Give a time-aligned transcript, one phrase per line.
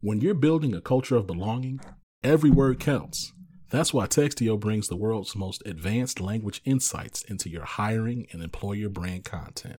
[0.00, 1.80] When you're building a culture of belonging,
[2.22, 3.32] every word counts.
[3.70, 8.88] That's why Textio brings the world's most advanced language insights into your hiring and employer
[8.88, 9.74] brand content.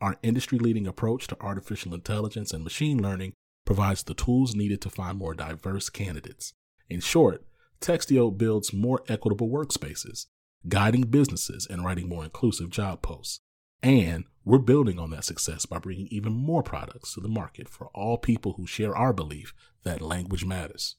[0.00, 3.34] Our industry leading approach to artificial intelligence and machine learning
[3.66, 6.54] provides the tools needed to find more diverse candidates.
[6.88, 7.44] In short,
[7.82, 10.24] Textio builds more equitable workspaces,
[10.68, 13.40] guiding businesses and writing more inclusive job posts.
[13.82, 17.88] And we're building on that success by bringing even more products to the market for
[17.94, 19.54] all people who share our belief
[19.84, 20.96] that language matters.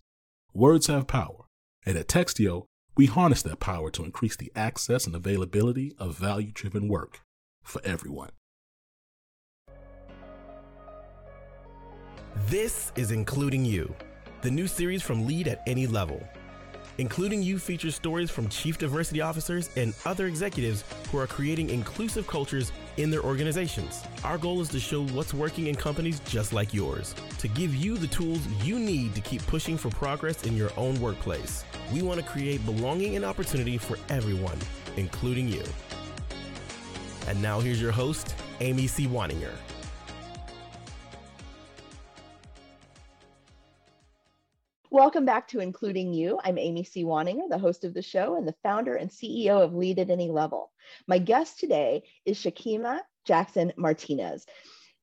[0.54, 1.46] Words have power,
[1.86, 2.66] and at Textio,
[2.98, 7.22] we harness that power to increase the access and availability of value driven work
[7.64, 8.32] for everyone.
[12.48, 13.94] This is Including You,
[14.42, 16.22] the new series from Lead at Any Level.
[17.02, 22.28] Including You features stories from chief diversity officers and other executives who are creating inclusive
[22.28, 24.04] cultures in their organizations.
[24.24, 27.98] Our goal is to show what's working in companies just like yours, to give you
[27.98, 31.66] the tools you need to keep pushing for progress in your own workplace.
[31.92, 34.60] We want to create belonging and opportunity for everyone,
[34.96, 35.64] including you.
[37.28, 39.08] And now here's your host, Amy C.
[39.08, 39.56] Waninger.
[45.02, 46.40] Welcome back to Including You.
[46.44, 47.04] I'm Amy C.
[47.04, 50.30] Waninger, the host of the show and the founder and CEO of Lead at Any
[50.30, 50.72] Level.
[51.08, 54.46] My guest today is Shakima Jackson Martinez.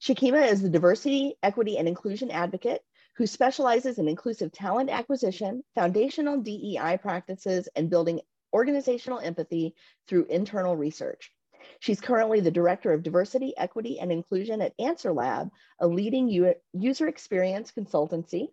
[0.00, 2.80] Shakima is the diversity, equity, and inclusion advocate
[3.16, 8.20] who specializes in inclusive talent acquisition, foundational DEI practices, and building
[8.52, 9.74] organizational empathy
[10.06, 11.32] through internal research.
[11.80, 15.48] She's currently the Director of Diversity, Equity, and Inclusion at Answer Lab,
[15.80, 16.28] a leading
[16.72, 18.50] user experience consultancy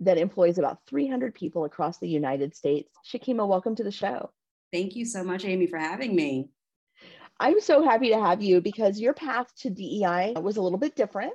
[0.00, 2.90] that employs about 300 people across the United States.
[3.06, 4.30] Shakima, welcome to the show.
[4.72, 6.48] Thank you so much, Amy, for having me.
[7.38, 10.94] I'm so happy to have you because your path to DEI was a little bit
[10.94, 11.32] different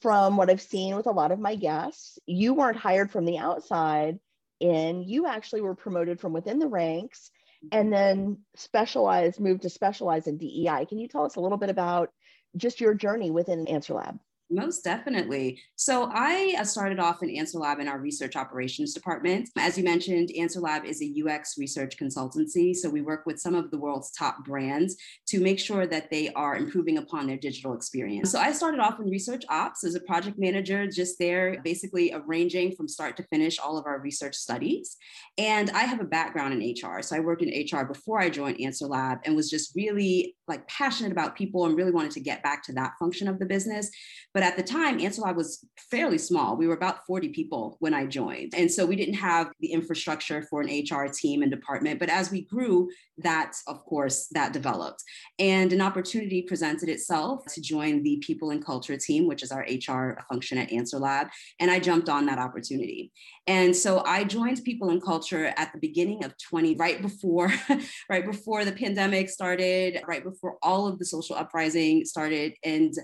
[0.00, 2.18] from what I've seen with a lot of my guests.
[2.26, 4.20] You weren't hired from the outside,
[4.60, 7.30] and you actually were promoted from within the ranks
[7.64, 7.78] mm-hmm.
[7.78, 10.86] and then specialized, moved to specialize in DEI.
[10.88, 12.10] Can you tell us a little bit about
[12.56, 14.18] just your journey within Answer Lab?
[14.52, 15.62] Most definitely.
[15.76, 19.48] So I uh, started off in Answer Lab in our research operations department.
[19.56, 22.74] As you mentioned, Answer Lab is a UX research consultancy.
[22.74, 24.96] So we work with some of the world's top brands
[25.28, 28.32] to make sure that they are improving upon their digital experience.
[28.32, 32.74] So I started off in research ops as a project manager, just there basically arranging
[32.74, 34.96] from start to finish all of our research studies.
[35.38, 37.02] And I have a background in HR.
[37.02, 40.66] So I worked in HR before I joined Answer Lab and was just really like
[40.66, 43.90] passionate about people and really wanted to get back to that function of the business.
[44.34, 46.56] But at the time, Answer Lab was fairly small.
[46.56, 48.54] We were about 40 people when I joined.
[48.56, 51.98] And so we didn't have the infrastructure for an HR team and department.
[51.98, 55.02] But as we grew, that, of course, that developed.
[55.38, 59.66] And an opportunity presented itself to join the people and culture team, which is our
[59.68, 61.28] HR function at Answer Lab.
[61.58, 63.12] And I jumped on that opportunity.
[63.46, 67.52] And so I joined people and culture at the beginning of 20, right before,
[68.08, 72.54] right before the pandemic started, right before all of the social uprising started.
[72.64, 72.94] And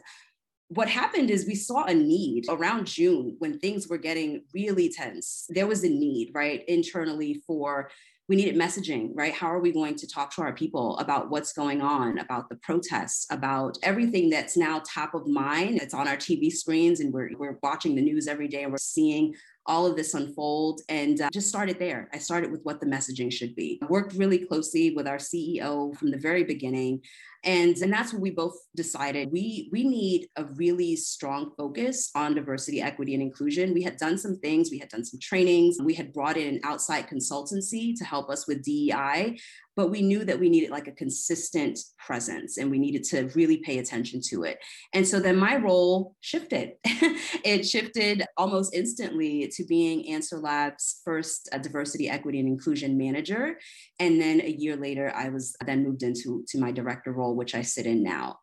[0.69, 5.47] what happened is we saw a need around June when things were getting really tense.
[5.49, 7.91] There was a need, right, internally for
[8.29, 9.33] we needed messaging, right?
[9.33, 12.57] How are we going to talk to our people about what's going on, about the
[12.57, 15.81] protests, about everything that's now top of mind?
[15.81, 18.79] It's on our TV screens and we're, we're watching the news every day and we're
[18.79, 22.09] seeing all of this unfold and uh, just started there.
[22.13, 23.79] I started with what the messaging should be.
[23.83, 27.03] I worked really closely with our CEO from the very beginning.
[27.47, 29.31] And, and that's what we both decided.
[29.31, 33.73] We, we need a really strong focus on diversity, equity, and inclusion.
[33.73, 36.61] We had done some things, we had done some trainings, we had brought in an
[36.65, 39.37] outside consultancy to help us with DEI
[39.77, 43.59] but we knew that we needed like a consistent presence and we needed to really
[43.59, 44.59] pay attention to it.
[44.95, 46.73] And so then my role shifted.
[46.85, 53.59] it shifted almost instantly to being Answer Lab's first uh, diversity, equity, and inclusion manager.
[54.01, 57.55] And then a year later, I was then moved into to my director role, which
[57.55, 58.39] I sit in now.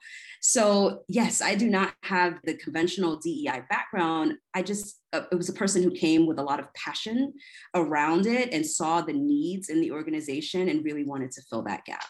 [0.46, 4.34] So, yes, I do not have the conventional DEI background.
[4.54, 7.34] I just, uh, it was a person who came with a lot of passion
[7.74, 11.86] around it and saw the needs in the organization and really wanted to fill that
[11.86, 12.06] gap.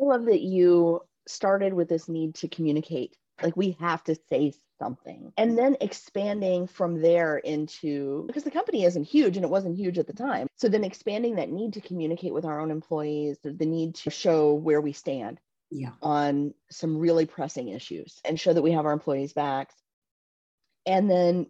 [0.00, 3.16] I love that you started with this need to communicate.
[3.40, 4.52] Like, we have to say
[4.84, 5.32] something.
[5.38, 9.98] And then expanding from there into because the company isn't huge and it wasn't huge
[9.98, 10.46] at the time.
[10.56, 14.54] So then expanding that need to communicate with our own employees, the need to show
[14.54, 15.40] where we stand
[15.70, 15.92] yeah.
[16.02, 19.74] on some really pressing issues and show that we have our employees' backs.
[20.84, 21.46] And then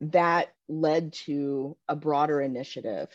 [0.00, 3.08] that led to a broader initiative.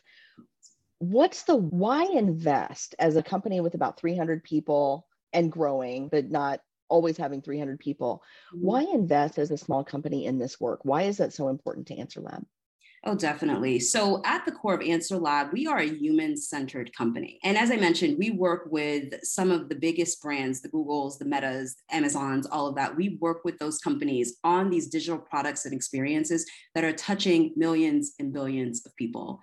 [0.99, 6.61] What's the why invest as a company with about 300 people and growing, but not
[6.93, 8.21] always having 300 people.
[8.53, 8.65] Mm-hmm.
[8.65, 10.81] Why invest as a small company in this work?
[10.83, 12.45] Why is that so important to Answer Lab?
[13.05, 13.79] Oh, definitely.
[13.79, 17.37] So, at the core of Answer Lab, we are a human centered company.
[17.43, 21.25] And as I mentioned, we work with some of the biggest brands the Googles, the
[21.25, 22.95] Metas, Amazons, all of that.
[22.95, 26.45] We work with those companies on these digital products and experiences
[26.75, 29.41] that are touching millions and billions of people.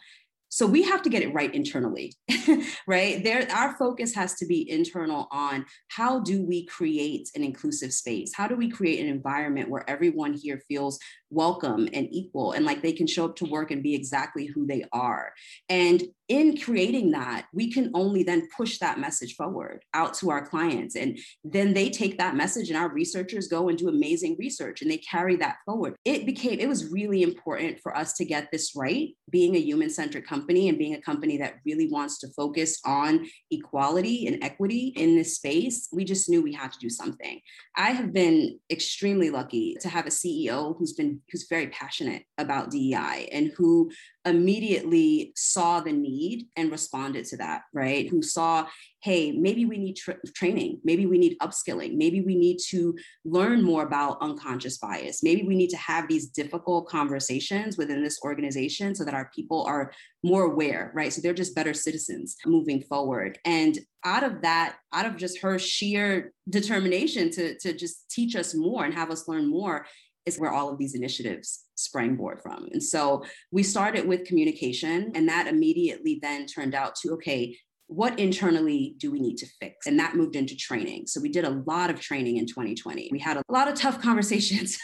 [0.53, 2.13] So we have to get it right internally,
[2.87, 3.23] right?
[3.23, 8.35] There, our focus has to be internal on how do we create an inclusive space?
[8.35, 10.99] How do we create an environment where everyone here feels
[11.31, 14.67] welcome and equal and like they can show up to work and be exactly who
[14.67, 15.33] they are.
[15.69, 20.47] And in creating that we can only then push that message forward out to our
[20.47, 24.81] clients and then they take that message and our researchers go and do amazing research
[24.81, 25.97] and they carry that forward.
[26.05, 29.91] It became it was really important for us to get this right being a human
[29.91, 34.93] centric company and being a company that really wants to focus on equality and equity
[34.97, 37.41] in this space we just knew we had to do something.
[37.77, 42.71] I have been extremely lucky to have a ceo who's been who's very passionate about
[42.71, 43.91] DEI and who
[44.25, 48.09] immediately saw the need and responded to that, right?
[48.09, 48.67] Who saw,
[49.03, 52.95] hey, maybe we need tra- training, maybe we need upskilling, maybe we need to
[53.25, 58.21] learn more about unconscious bias, maybe we need to have these difficult conversations within this
[58.23, 59.93] organization so that our people are
[60.23, 61.13] more aware, right?
[61.13, 63.39] So they're just better citizens moving forward.
[63.47, 68.55] And out of that, out of just her sheer determination to, to just teach us
[68.55, 69.87] more and have us learn more,
[70.31, 72.69] is where all of these initiatives springboard from.
[72.73, 77.57] And so we started with communication, and that immediately then turned out to okay,
[77.91, 79.89] what internally do we need to fix?
[79.89, 81.09] And that moved into training.
[81.09, 83.09] So we did a lot of training in 2020.
[83.11, 84.79] We had a lot of tough conversations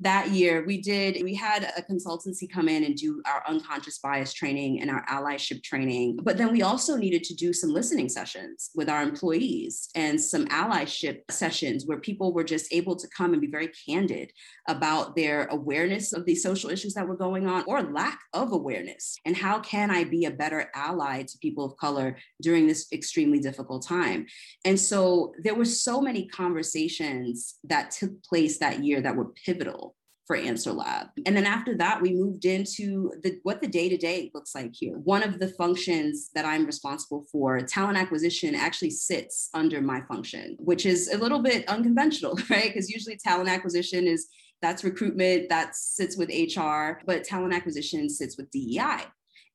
[0.00, 0.64] that year.
[0.66, 4.90] We did, we had a consultancy come in and do our unconscious bias training and
[4.90, 6.18] our allyship training.
[6.22, 10.46] But then we also needed to do some listening sessions with our employees and some
[10.46, 14.32] allyship sessions where people were just able to come and be very candid
[14.66, 19.16] about their awareness of these social issues that were going on or lack of awareness.
[19.26, 23.38] And how can I be a better ally to people of color during this extremely
[23.38, 24.26] difficult time.
[24.64, 29.94] And so there were so many conversations that took place that year that were pivotal
[30.30, 31.08] for Answer Lab.
[31.26, 34.70] And then after that, we moved into the, what the day to day looks like
[34.72, 34.96] here.
[34.98, 40.56] One of the functions that I'm responsible for, talent acquisition, actually sits under my function,
[40.60, 42.72] which is a little bit unconventional, right?
[42.72, 44.28] Because usually talent acquisition is
[44.62, 49.06] that's recruitment, that sits with HR, but talent acquisition sits with DEI.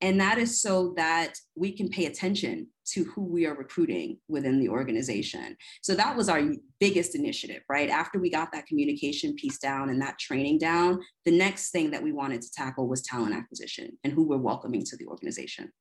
[0.06, 4.60] And that is so that we can pay attention to who we are recruiting within
[4.60, 5.58] the organization.
[5.82, 6.44] So that was our
[6.80, 7.90] biggest initiative, right?
[7.90, 12.04] After we got that communication piece down and that training down, the next thing that
[12.04, 15.72] we wanted to tackle was talent acquisition and who we're welcoming to the organization.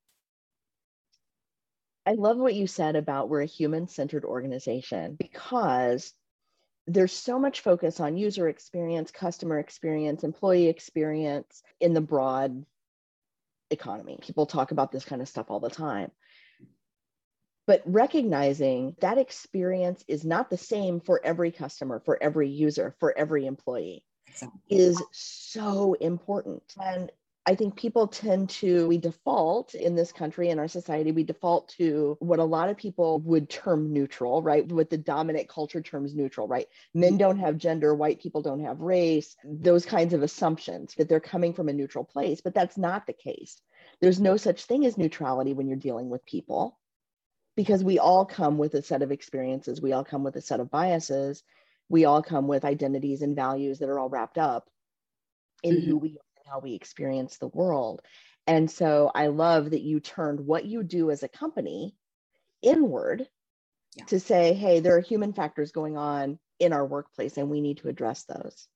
[2.06, 6.14] I love what you said about we're a human centered organization because
[6.86, 12.64] there's so much focus on user experience, customer experience, employee experience in the broad
[13.74, 14.18] economy.
[14.22, 16.10] People talk about this kind of stuff all the time.
[17.66, 23.16] But recognizing that experience is not the same for every customer, for every user, for
[23.16, 24.76] every employee exactly.
[24.76, 26.62] is so important.
[26.82, 27.10] And
[27.46, 31.68] I think people tend to, we default in this country, in our society, we default
[31.76, 34.66] to what a lot of people would term neutral, right?
[34.66, 36.66] What the dominant culture terms neutral, right?
[36.94, 37.18] Men mm-hmm.
[37.18, 41.52] don't have gender, white people don't have race, those kinds of assumptions that they're coming
[41.52, 42.40] from a neutral place.
[42.40, 43.60] But that's not the case.
[44.00, 46.78] There's no such thing as neutrality when you're dealing with people
[47.56, 50.60] because we all come with a set of experiences, we all come with a set
[50.60, 51.42] of biases,
[51.90, 54.68] we all come with identities and values that are all wrapped up
[55.62, 55.90] in mm-hmm.
[55.90, 58.02] who we how we experience the world.
[58.46, 61.94] And so I love that you turned what you do as a company
[62.62, 63.26] inward
[63.96, 64.04] yeah.
[64.06, 67.78] to say, hey, there are human factors going on in our workplace and we need
[67.78, 68.68] to address those.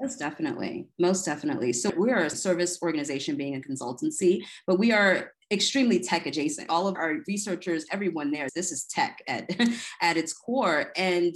[0.00, 0.88] Yes, definitely.
[0.98, 1.72] Most definitely.
[1.72, 6.70] So we're a service organization being a consultancy, but we are extremely tech adjacent.
[6.70, 9.50] All of our researchers, everyone there, this is tech at,
[10.02, 10.92] at its core.
[10.96, 11.34] And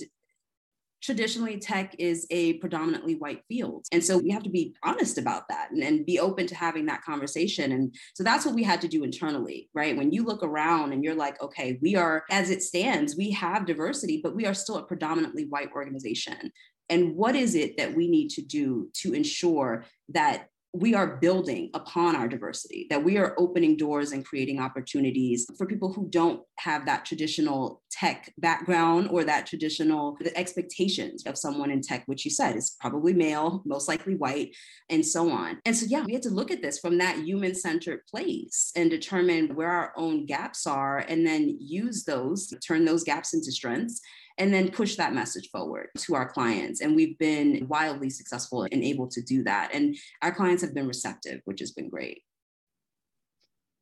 [1.03, 3.87] traditionally tech is a predominantly white field.
[3.93, 6.87] And so we have to be honest about that and, and, be open to having
[6.87, 7.73] that conversation.
[7.73, 9.97] And so that's what we had to do internally, right?
[9.97, 13.67] When you look around and you're like, okay, we are, as it stands, we have
[13.67, 16.51] diversity, but we are still a predominantly white organization.
[16.89, 21.71] And what is it that we need to do to ensure that we are building
[21.75, 26.43] upon our diversity, that we are opening doors and creating opportunities for people who don't
[26.59, 32.25] have that traditional tech background or that traditional the expectations of someone in tech, which
[32.25, 34.55] you said is probably male, most likely white,
[34.89, 35.59] and so on.
[35.65, 38.91] And so, yeah, we had to look at this from that human centered place and
[38.91, 44.01] determine where our own gaps are and then use those, turn those gaps into strengths
[44.41, 46.81] and then push that message forward to our clients.
[46.81, 49.73] And we've been wildly successful and able to do that.
[49.75, 52.23] And our clients have been receptive, which has been great.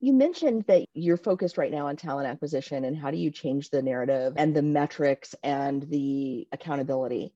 [0.01, 3.71] You mentioned that you're focused right now on talent acquisition and how do you change
[3.71, 7.33] the narrative and the metrics and the accountability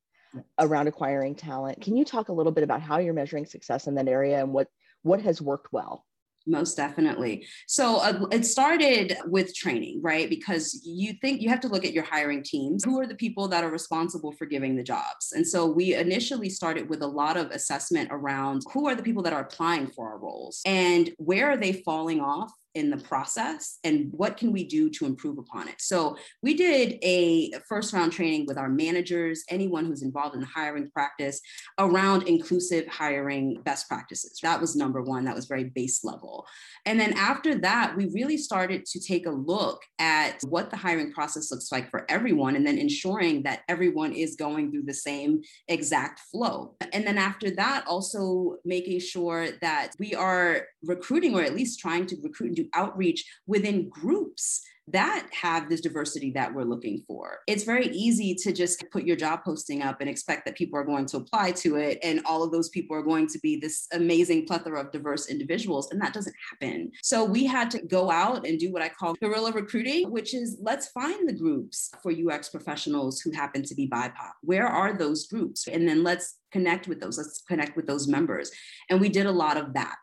[0.59, 1.81] around acquiring talent.
[1.81, 4.52] Can you talk a little bit about how you're measuring success in that area and
[4.52, 4.67] what
[5.02, 6.05] what has worked well?
[6.47, 7.47] Most definitely.
[7.67, 10.29] So uh, it started with training right?
[10.29, 12.85] Because you think you have to look at your hiring teams.
[12.85, 15.33] Who are the people that are responsible for giving the jobs?
[15.33, 19.23] And so we initially started with a lot of assessment around who are the people
[19.23, 23.79] that are applying for our roles and where are they falling off in the process
[23.85, 25.75] and what can we do to improve upon it.
[25.79, 30.47] So we did a first round training with our managers anyone who's involved in the
[30.47, 31.41] hiring practice
[31.79, 34.38] around inclusive hiring best practices.
[34.43, 35.25] That was number one.
[35.25, 36.47] That was very base level.
[36.87, 41.12] And then after that we really started to take a look at what the hiring
[41.12, 45.43] process looks like for everyone and then ensuring that everyone is going through the same
[45.69, 46.75] exact flow.
[46.93, 52.07] And then after that also making sure that we are recruiting or at least trying
[52.07, 57.39] to recruit and do outreach within groups that have this diversity that we're looking for.
[57.47, 60.85] It's very easy to just put your job posting up and expect that people are
[60.85, 63.87] going to apply to it and all of those people are going to be this
[63.93, 66.91] amazing plethora of diverse individuals and that doesn't happen.
[67.03, 70.59] So we had to go out and do what I call guerrilla recruiting, which is
[70.61, 74.33] let's find the groups for UX professionals who happen to be BIPOC.
[74.43, 75.69] Where are those groups?
[75.69, 77.19] And then let's connect with those.
[77.19, 78.51] Let's connect with those members.
[78.91, 79.95] And we did a lot of that.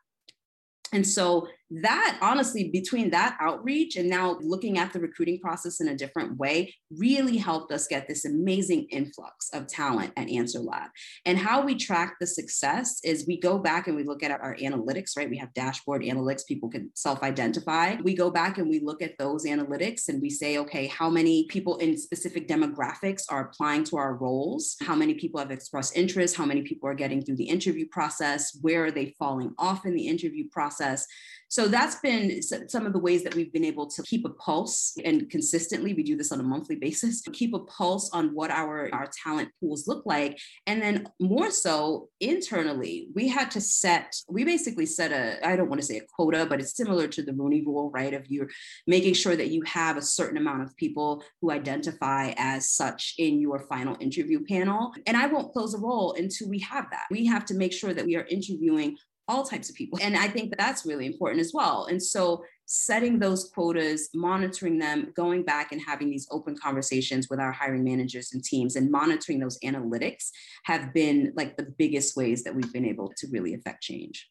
[0.93, 5.89] And so that honestly, between that outreach and now looking at the recruiting process in
[5.89, 10.89] a different way, really helped us get this amazing influx of talent at Answer Lab.
[11.25, 14.55] And how we track the success is we go back and we look at our
[14.55, 15.29] analytics, right?
[15.29, 17.95] We have dashboard analytics, people can self identify.
[18.03, 21.45] We go back and we look at those analytics and we say, okay, how many
[21.49, 24.75] people in specific demographics are applying to our roles?
[24.81, 26.35] How many people have expressed interest?
[26.35, 28.57] How many people are getting through the interview process?
[28.61, 31.05] Where are they falling off in the interview process?
[31.49, 34.95] So that's been some of the ways that we've been able to keep a pulse
[35.03, 38.87] and consistently, we do this on a monthly basis, keep a pulse on what our,
[38.93, 40.39] our talent pools look like.
[40.67, 45.69] And then more so internally, we had to set, we basically set a, I don't
[45.69, 48.13] want to say a quota, but it's similar to the Rooney rule, right?
[48.13, 48.49] Of you're
[48.85, 53.41] making sure that you have a certain amount of people who identify as such in
[53.41, 54.93] your final interview panel.
[55.07, 57.05] And I won't close a role until we have that.
[57.09, 58.97] We have to make sure that we are interviewing
[59.29, 59.99] all types of people.
[60.01, 61.85] And I think that that's really important as well.
[61.85, 67.39] And so setting those quotas, monitoring them, going back and having these open conversations with
[67.39, 70.31] our hiring managers and teams and monitoring those analytics
[70.63, 74.29] have been like the biggest ways that we've been able to really affect change.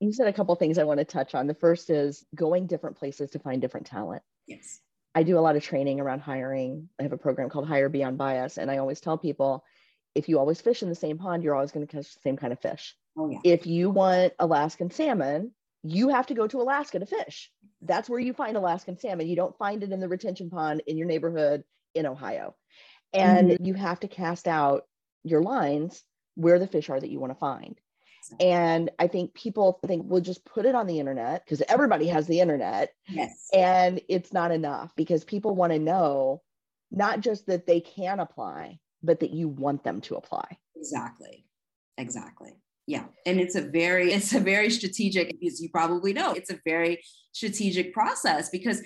[0.00, 1.46] You said a couple things I want to touch on.
[1.46, 4.22] The first is going different places to find different talent.
[4.46, 4.80] Yes.
[5.14, 6.88] I do a lot of training around hiring.
[6.98, 9.64] I have a program called Hire Beyond Bias, and I always tell people
[10.14, 12.36] if you always fish in the same pond, you're always going to catch the same
[12.36, 12.96] kind of fish.
[13.18, 13.40] Oh, yeah.
[13.42, 17.50] If you want Alaskan salmon, you have to go to Alaska to fish.
[17.82, 19.26] That's where you find Alaskan salmon.
[19.26, 22.54] You don't find it in the retention pond in your neighborhood in Ohio.
[23.12, 23.64] And mm-hmm.
[23.64, 24.84] you have to cast out
[25.24, 27.80] your lines where the fish are that you want to find.
[28.40, 32.26] And I think people think we'll just put it on the internet because everybody has
[32.26, 32.92] the internet.
[33.08, 33.48] Yes.
[33.54, 36.42] And it's not enough because people want to know
[36.90, 40.58] not just that they can apply, but that you want them to apply.
[40.76, 41.46] Exactly.
[41.96, 42.58] Exactly
[42.88, 46.58] yeah and it's a very it's a very strategic as you probably know it's a
[46.64, 47.00] very
[47.32, 48.82] strategic process because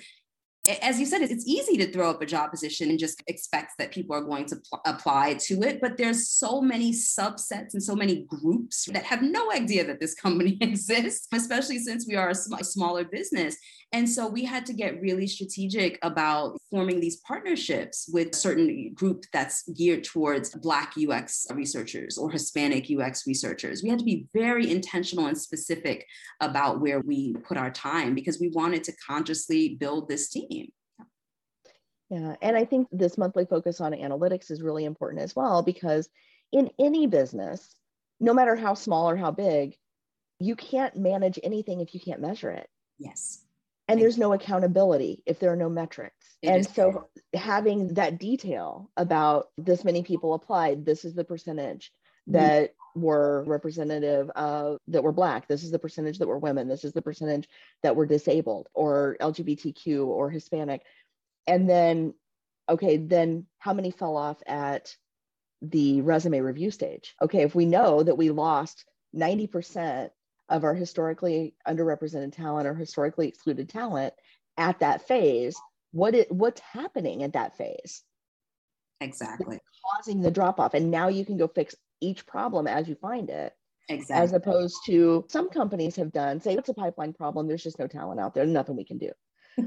[0.81, 3.91] as you said, it's easy to throw up a job position and just expect that
[3.91, 5.81] people are going to pl- apply to it.
[5.81, 10.15] But there's so many subsets and so many groups that have no idea that this
[10.23, 13.57] company exists, especially since we are a, sm- a smaller business.
[13.91, 19.25] And so we had to get really strategic about forming these partnerships with certain group
[19.33, 23.83] that's geared towards Black UX researchers or Hispanic UX researchers.
[23.83, 26.07] We had to be very intentional and specific
[26.41, 30.52] about where we put our time because we wanted to consciously build this team.
[32.09, 36.09] Yeah, and I think this monthly focus on analytics is really important as well because
[36.51, 37.75] in any business,
[38.19, 39.75] no matter how small or how big,
[40.39, 42.69] you can't manage anything if you can't measure it.
[42.99, 43.43] Yes
[43.87, 47.05] and there's no accountability if there are no metrics it and so true.
[47.33, 51.91] having that detail about this many people applied this is the percentage
[52.27, 53.01] that mm-hmm.
[53.01, 56.93] were representative of that were black this is the percentage that were women this is
[56.93, 57.47] the percentage
[57.81, 60.83] that were disabled or lgbtq or hispanic
[61.47, 62.13] and then
[62.69, 64.95] okay then how many fell off at
[65.61, 67.15] the resume review stage?
[67.21, 68.85] Okay if we know that we lost
[69.15, 70.09] 90%
[70.49, 74.13] of our historically underrepresented talent or historically excluded talent
[74.57, 75.55] at that phase
[75.93, 78.03] what it what's happening at that phase?
[78.99, 79.59] Exactly.
[79.95, 80.73] Causing the drop off.
[80.73, 83.53] And now you can go fix each problem as you find it.
[83.89, 84.23] Exactly.
[84.23, 87.85] as opposed to some companies have done say it's a pipeline problem there's just no
[87.85, 89.11] talent out there nothing we can do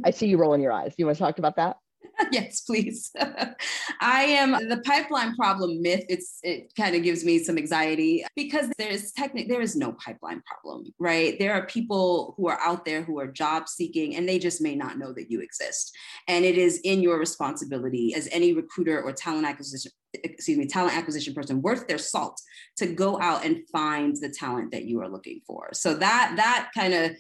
[0.05, 1.77] i see you rolling your eyes you want to talk about that
[2.33, 3.11] yes, please.
[4.01, 6.05] I am the pipeline problem myth.
[6.09, 10.43] It's it kind of gives me some anxiety because there's technically there is no pipeline
[10.47, 11.39] problem, right?
[11.39, 14.75] There are people who are out there who are job seeking and they just may
[14.75, 15.95] not know that you exist.
[16.29, 19.93] And it is in your responsibility as any recruiter or talent acquisition
[20.25, 22.41] excuse me talent acquisition person worth their salt
[22.75, 26.71] to go out and find the talent that you are looking for so that that
[26.75, 27.11] kind of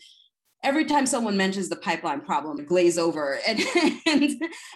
[0.67, 3.61] every time someone mentions the pipeline problem, glaze over and,
[4.07, 4.33] and,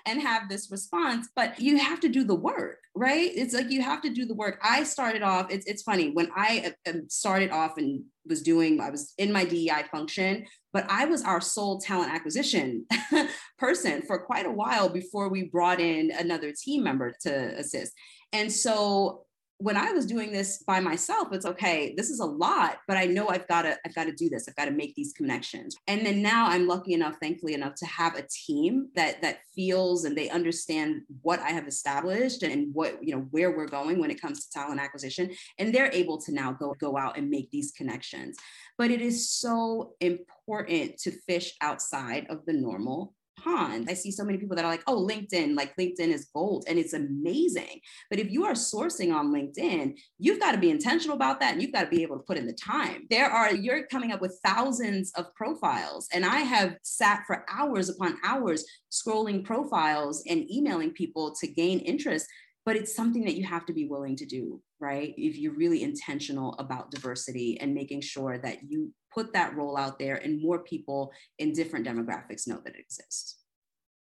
[0.06, 3.28] and have this response, but you have to do the work, right?
[3.34, 4.60] It's like you have to do the work.
[4.62, 8.80] I started off, it's, it's funny, when I uh, um, started off and was doing,
[8.80, 12.86] I was in my DEI function, but I was our sole talent acquisition
[13.58, 17.92] person for quite a while before we brought in another team member to assist.
[18.32, 19.24] And so
[19.60, 23.04] when I was doing this by myself, it's okay, this is a lot, but I
[23.04, 24.48] know I've got to, I've got to do this.
[24.48, 25.76] I've got to make these connections.
[25.86, 30.04] And then now I'm lucky enough, thankfully enough to have a team that that feels
[30.04, 34.10] and they understand what I have established and what, you know, where we're going when
[34.10, 35.30] it comes to talent acquisition.
[35.58, 38.38] And they're able to now go, go out and make these connections.
[38.78, 43.12] But it is so important to fish outside of the normal
[43.42, 43.86] pond.
[43.88, 46.78] I see so many people that are like, oh, LinkedIn, like LinkedIn is gold and
[46.78, 47.80] it's amazing.
[48.08, 51.62] But if you are sourcing on LinkedIn, you've got to be intentional about that and
[51.62, 53.06] you've got to be able to put in the time.
[53.10, 56.08] There are, you're coming up with thousands of profiles.
[56.12, 61.80] And I have sat for hours upon hours scrolling profiles and emailing people to gain
[61.80, 62.26] interest
[62.66, 65.82] but it's something that you have to be willing to do right if you're really
[65.82, 70.58] intentional about diversity and making sure that you put that role out there and more
[70.58, 73.36] people in different demographics know that it exists.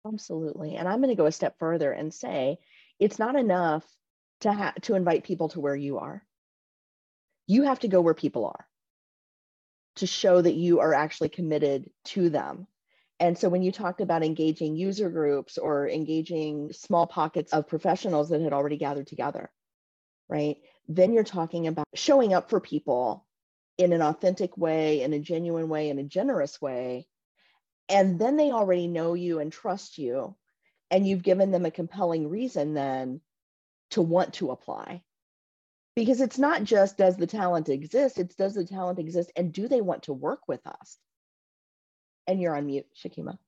[0.06, 0.76] Absolutely.
[0.76, 2.58] And I'm going to go a step further and say
[2.98, 3.84] it's not enough
[4.40, 6.22] to ha- to invite people to where you are.
[7.46, 8.66] You have to go where people are
[9.96, 12.66] to show that you are actually committed to them.
[13.20, 18.28] And so when you talked about engaging user groups or engaging small pockets of professionals
[18.28, 19.50] that had already gathered together,
[20.28, 20.58] right?
[20.86, 23.26] Then you're talking about showing up for people
[23.78, 27.06] in an authentic way, in a genuine way, in a generous way.
[27.88, 30.36] And then they already know you and trust you.
[30.90, 33.20] And you've given them a compelling reason then
[33.90, 35.02] to want to apply.
[35.94, 39.68] Because it's not just does the talent exist, it's does the talent exist and do
[39.68, 40.96] they want to work with us?
[42.26, 43.38] And you're on mute, Shakima.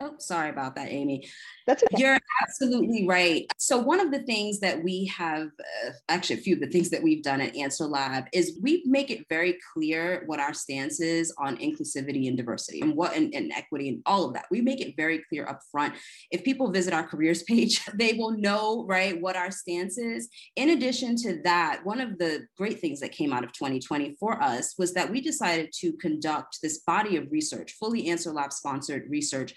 [0.00, 1.28] Oh, sorry about that, Amy.
[1.68, 2.02] That's okay.
[2.02, 3.46] You're absolutely right.
[3.58, 6.90] So, one of the things that we have, uh, actually, a few of the things
[6.90, 11.00] that we've done at Answer Lab is we make it very clear what our stance
[11.00, 14.46] is on inclusivity and diversity and what and, and equity and all of that.
[14.50, 15.94] We make it very clear up front.
[16.32, 20.28] If people visit our careers page, they will know, right, what our stance is.
[20.56, 24.42] In addition to that, one of the great things that came out of 2020 for
[24.42, 29.04] us was that we decided to conduct this body of research, fully Answer Lab sponsored
[29.08, 29.54] research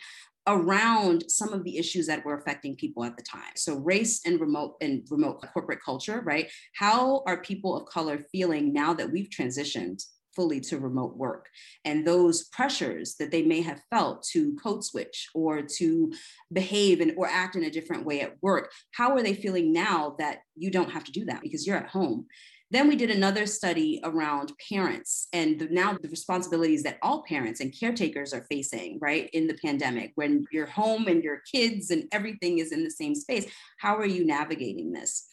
[0.48, 3.52] around some of the issues that were affecting people at the time.
[3.56, 6.50] So race and remote and remote corporate culture, right?
[6.74, 10.02] How are people of color feeling now that we've transitioned
[10.38, 11.48] fully to remote work
[11.84, 16.14] and those pressures that they may have felt to code switch or to
[16.54, 20.16] behave and or act in a different way at work how are they feeling now
[20.20, 22.28] that you don't have to do that because you're at home
[22.70, 27.62] then we did another study around parents and the, now the responsibilities that all parents
[27.62, 32.04] and caretakers are facing, right, in the pandemic when you're home and your kids and
[32.12, 33.46] everything is in the same space.
[33.80, 35.28] How are you navigating this?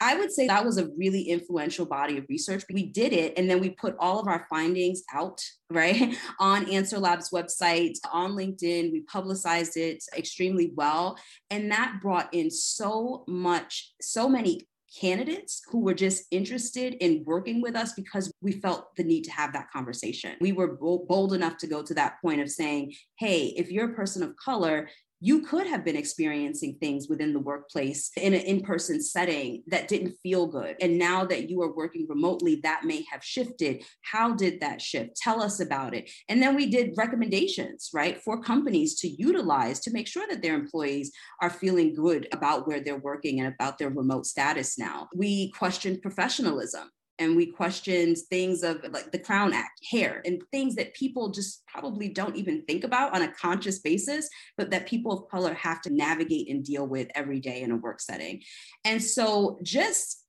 [0.00, 2.64] I would say that was a really influential body of research.
[2.72, 6.98] We did it and then we put all of our findings out, right, on Answer
[6.98, 8.90] Lab's website, on LinkedIn.
[8.90, 11.18] We publicized it extremely well.
[11.50, 14.66] And that brought in so much, so many
[15.00, 19.30] candidates who were just interested in working with us because we felt the need to
[19.30, 20.36] have that conversation.
[20.40, 23.94] We were bold enough to go to that point of saying, hey, if you're a
[23.94, 24.88] person of color,
[25.24, 30.16] you could have been experiencing things within the workplace in an in-person setting that didn't
[30.20, 30.74] feel good.
[30.80, 33.84] And now that you are working remotely that may have shifted.
[34.02, 35.14] How did that shift?
[35.14, 36.10] Tell us about it.
[36.28, 40.56] And then we did recommendations right for companies to utilize to make sure that their
[40.56, 45.08] employees are feeling good about where they're working and about their remote status now.
[45.14, 50.74] We questioned professionalism and we questioned things of like the Crown Act, hair, and things
[50.76, 55.12] that people just probably don't even think about on a conscious basis, but that people
[55.12, 58.42] of color have to navigate and deal with every day in a work setting.
[58.84, 60.21] And so just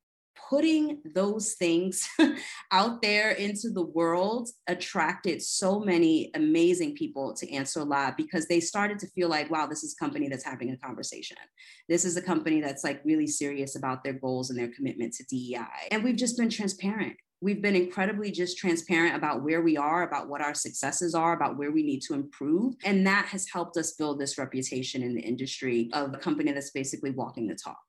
[0.49, 2.07] putting those things
[2.71, 8.59] out there into the world attracted so many amazing people to Answer Lab because they
[8.59, 11.37] started to feel like, wow, this is a company that's having a conversation.
[11.87, 15.23] This is a company that's like really serious about their goals and their commitment to
[15.25, 15.89] DEI.
[15.91, 17.15] And we've just been transparent.
[17.41, 21.57] We've been incredibly just transparent about where we are, about what our successes are, about
[21.57, 22.75] where we need to improve.
[22.85, 26.71] And that has helped us build this reputation in the industry of a company that's
[26.71, 27.79] basically walking the talk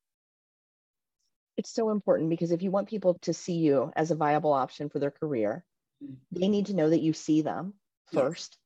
[1.57, 4.89] it's so important because if you want people to see you as a viable option
[4.89, 5.65] for their career,
[6.03, 6.15] mm-hmm.
[6.33, 7.75] they need to know that you see them
[8.13, 8.59] first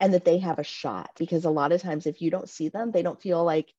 [0.00, 1.10] and that they have a shot.
[1.18, 3.72] Because a lot of times, if you don't see them, they don't feel like,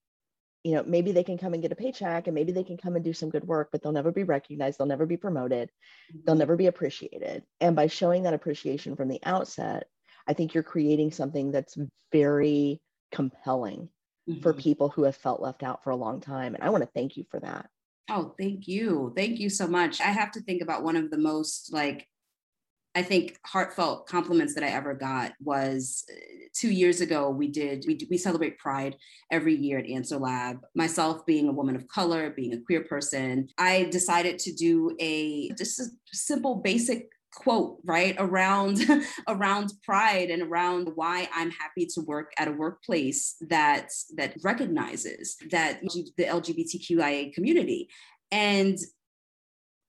[0.63, 2.95] you know, maybe they can come and get a paycheck and maybe they can come
[2.95, 4.79] and do some good work, but they'll never be recognized.
[4.79, 5.69] They'll never be promoted.
[6.11, 6.19] Mm-hmm.
[6.25, 7.43] They'll never be appreciated.
[7.61, 9.87] And by showing that appreciation from the outset,
[10.27, 11.77] I think you're creating something that's
[12.11, 13.89] very compelling
[14.27, 14.41] mm-hmm.
[14.41, 16.55] for people who have felt left out for a long time.
[16.55, 17.69] And I want to thank you for that.
[18.09, 19.13] Oh, thank you.
[19.15, 19.99] Thank you so much.
[19.99, 22.07] I have to think about one of the most like
[22.95, 26.15] I think heartfelt compliments that I ever got was uh,
[26.55, 27.29] two years ago.
[27.29, 28.95] We did we we celebrate Pride
[29.31, 30.61] every year at Answer Lab.
[30.73, 35.49] Myself being a woman of color, being a queer person, I decided to do a
[35.57, 38.79] just a simple, basic quote right around
[39.27, 45.35] around pride and around why i'm happy to work at a workplace that that recognizes
[45.51, 47.89] that the lgbtqia community.
[48.31, 48.77] And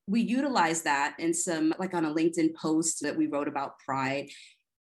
[0.07, 4.29] we utilize that in some like on a linkedin post that we wrote about pride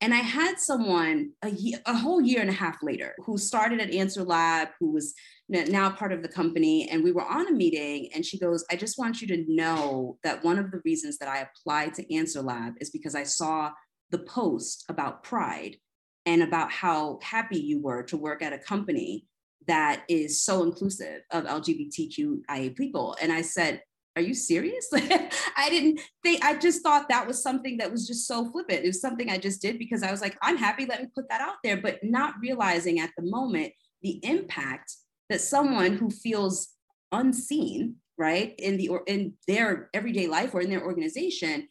[0.01, 3.79] and I had someone a, year, a whole year and a half later who started
[3.79, 5.13] at Answer Lab, who was
[5.47, 6.89] now part of the company.
[6.89, 10.17] And we were on a meeting, and she goes, I just want you to know
[10.23, 13.71] that one of the reasons that I applied to Answer Lab is because I saw
[14.11, 15.77] the post about pride
[16.25, 19.25] and about how happy you were to work at a company
[19.67, 23.15] that is so inclusive of LGBTQIA people.
[23.21, 23.81] And I said,
[24.15, 24.87] are you serious?
[24.93, 28.83] I didn't think, I just thought that was something that was just so flippant.
[28.83, 31.29] It was something I just did because I was like, I'm happy, let me put
[31.29, 34.93] that out there, but not realizing at the moment the impact
[35.29, 36.69] that someone who feels
[37.11, 41.67] unseen, right, in the or in their everyday life or in their organization,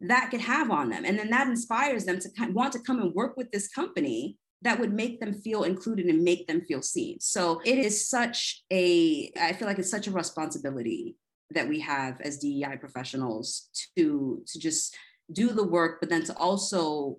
[0.00, 1.04] that could have on them.
[1.04, 4.78] And then that inspires them to want to come and work with this company that
[4.78, 7.18] would make them feel included and make them feel seen.
[7.20, 11.16] So it is such a, I feel like it's such a responsibility
[11.52, 14.96] that we have as DEI professionals to to just
[15.32, 17.18] do the work, but then to also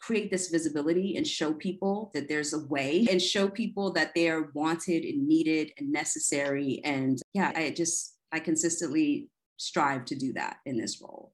[0.00, 4.50] create this visibility and show people that there's a way and show people that they're
[4.54, 6.80] wanted and needed and necessary.
[6.84, 11.32] And yeah, I just I consistently strive to do that in this role.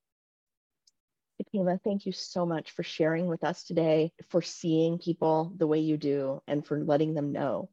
[1.43, 5.81] Shakima, thank you so much for sharing with us today, for seeing people the way
[5.81, 7.69] you do, and for letting them know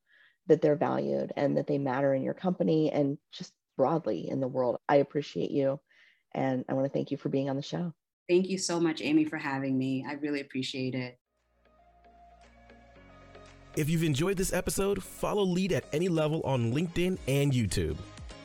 [0.48, 4.48] that they're valued and that they matter in your company and just broadly in the
[4.48, 4.78] world.
[4.88, 5.80] I appreciate you.
[6.34, 7.94] And I want to thank you for being on the show.
[8.30, 10.06] Thank you so much, Amy, for having me.
[10.08, 11.18] I really appreciate it.
[13.76, 17.98] If you've enjoyed this episode, follow Lead at any level on LinkedIn and YouTube.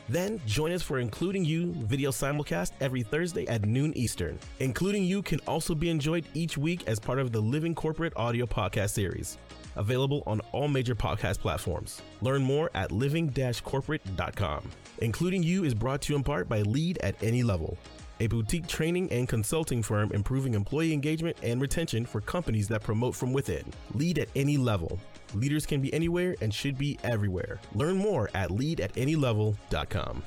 [0.09, 4.39] Then join us for Including You video simulcast every Thursday at noon Eastern.
[4.61, 8.47] Including You can also be enjoyed each week as part of the Living Corporate audio
[8.47, 9.37] podcast series
[9.77, 12.03] available on all major podcast platforms.
[12.21, 14.71] Learn more at living-corporate.com.
[14.99, 17.77] Including You is brought to you in part by Lead at Any Level,
[18.21, 23.15] a boutique training and consulting firm improving employee engagement and retention for companies that promote
[23.15, 23.65] from within.
[23.95, 24.99] Lead at any level.
[25.35, 27.61] Leaders can be anywhere and should be everywhere.
[27.75, 30.23] Learn more at leadatanylevel.com.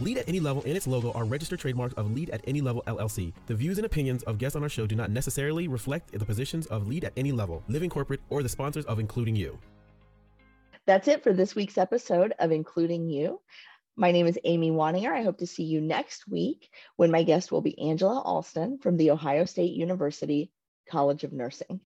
[0.00, 2.82] Lead at Any Level and its logo are registered trademarks of Lead at Any Level
[2.86, 3.32] LLC.
[3.46, 6.66] The views and opinions of guests on our show do not necessarily reflect the positions
[6.66, 9.58] of Lead at Any Level, Living Corporate, or the sponsors of Including You.
[10.86, 13.40] That's it for this week's episode of Including You.
[13.96, 15.10] My name is Amy Waninger.
[15.10, 18.98] I hope to see you next week when my guest will be Angela Alston from
[18.98, 20.50] the Ohio State University
[20.88, 21.80] College of Nursing.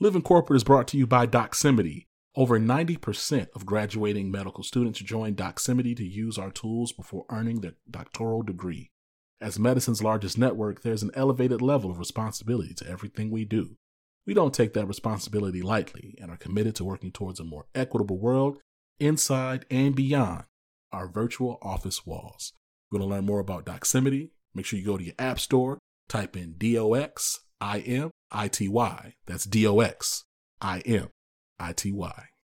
[0.00, 2.06] Living Corporate is brought to you by Doximity
[2.36, 7.74] over 90% of graduating medical students join Doximity to use our tools before earning their
[7.90, 8.90] doctoral degree.
[9.40, 13.76] As medicine's largest network, there's an elevated level of responsibility to everything we do.
[14.26, 18.18] We don't take that responsibility lightly and are committed to working towards a more equitable
[18.18, 18.58] world
[19.00, 20.44] inside and beyond
[20.92, 22.52] our virtual office walls.
[22.54, 25.40] If you want to learn more about Doximity, make sure you go to your app
[25.40, 29.14] store, type in D O X I M I T Y.
[29.26, 30.24] That's D O X
[30.60, 31.08] I M
[31.58, 32.29] I T Y.